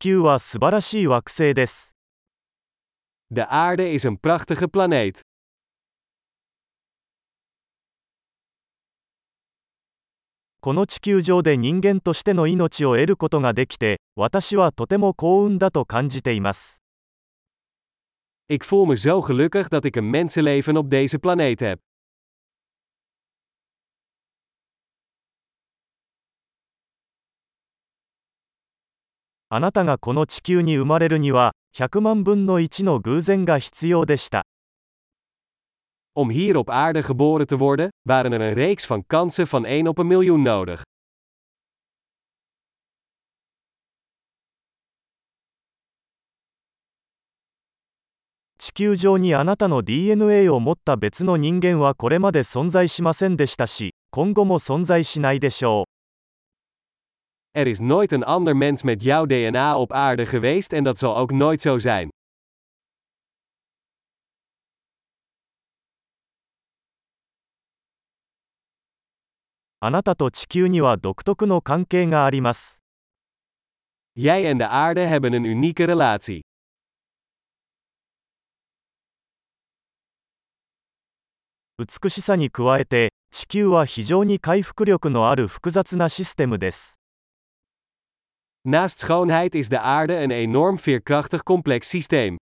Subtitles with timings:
[0.00, 1.94] 球は素晴らしい惑星です。
[3.30, 5.20] De aarde is een prachtige planeet.
[10.62, 16.82] この地球上で人間としての命を得ることができて、私はとても幸運だと感じています。
[18.48, 21.89] Ik voel me zo gelukkig dat ik een mensenleven op deze planeet heb.
[29.52, 34.46] あなたがこの地球に生まれるには、100万分の1の偶然が必要でした。
[36.14, 39.98] Om hier op aarde geboren te worden, waren er een reeks van kansen van 1 op
[39.98, 40.84] een miljoen nodig.
[48.58, 55.99] 地球上にあなたの DNA を持った別の人間はこれまで存在しませんでしたし、今後も存在しないでしょう。
[57.52, 61.30] Er is nooit een ander mens met jouw DNA op aarde geweest en dat zal ook
[61.32, 62.08] nooit zo zijn.
[69.82, 72.82] あなたと地球には独特の関係があります。
[74.14, 76.42] Jij en de aarde hebben een unieke relatie.
[81.78, 86.99] 美しさに加えて、地球は非常に回復力のある複雑なシステムです。
[88.62, 92.36] Naast schoonheid is de aarde een enorm veerkrachtig complex systeem.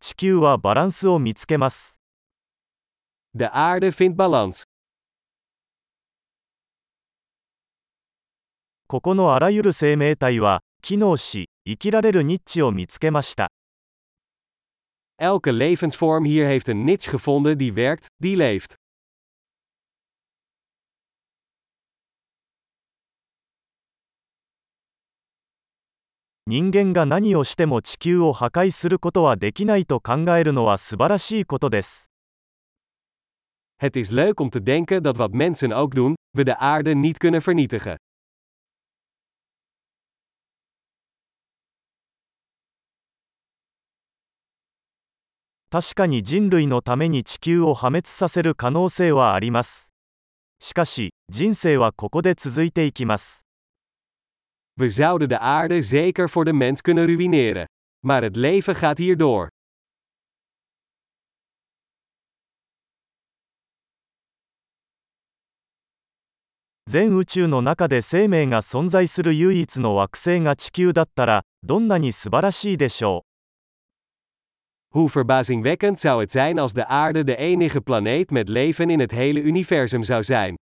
[0.00, 2.02] 地球はバランスを見つけます。
[3.34, 4.64] De aarde vindt balans.
[8.86, 13.50] ここのあらゆる生命体は、機能し、生きられるニッチを見つけました。
[15.14, 18.74] Elke levensvorm hier heeft een niche gevonden die werkt, die leeft.
[33.74, 37.18] Het is leuk om te denken dat wat mensen ook doen, we de aarde niet
[37.18, 37.96] kunnen vernietigen.
[45.74, 49.92] 確かに人類のために地球を破滅させる可能性はあります。
[50.60, 53.44] しかし、人生はここで続いていきます。
[54.76, 57.66] We zouden de aarde zeker voor de mens kunnen ruïneren.
[58.06, 59.48] Maar het leven gaat hier door.
[66.86, 73.24] 全宇宙の中で生命が存在する唯一の惑星が地球だったら、どんなに素晴らしいでしょ
[74.94, 79.10] Hoe verbazingwekkend zou het zijn als de aarde de enige planeet met leven in het
[79.10, 80.54] hele universum zou zijn.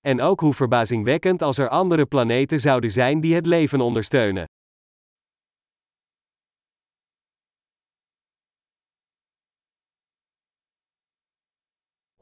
[0.00, 4.44] En ook hoe verbazingwekkend als er andere planeten zouden zijn die het leven ondersteunen.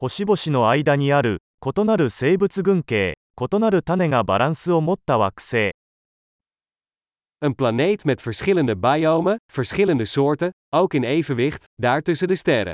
[0.05, 5.71] 星々の間にある異なる生物群系異なる種がバランスを持った惑星
[7.39, 12.73] Een planeet met verschillende biomen, verschillende soorten, ook in evenwicht, daar tussen de sterren.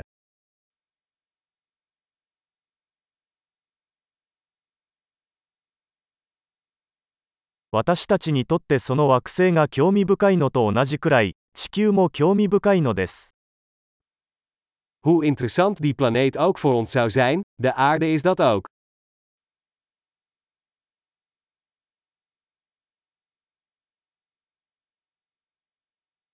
[7.70, 13.36] 私たちにとってその惑星が興味深いのと同じくらい地球も興味深いのです
[15.05, 18.67] Hoe interessant die planeet ook voor ons zou zijn, de aarde is dat ook.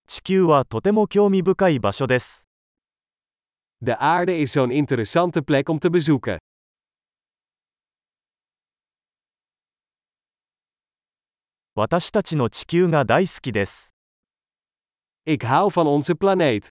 [0.07, 2.47] 地球はとても興味深い場所です
[3.81, 6.37] De aarde is zo'n interessante plek om te bezoeken.
[11.73, 13.95] 私たちの地球が大好きです
[15.25, 16.67] Ik hou van onze planeet.